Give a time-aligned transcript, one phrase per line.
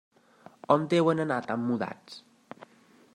[0.75, 2.19] On deuen anar tan mudats.